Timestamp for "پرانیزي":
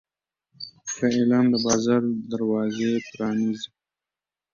3.11-3.69